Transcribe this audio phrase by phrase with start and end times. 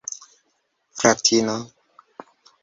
[1.01, 1.55] fratino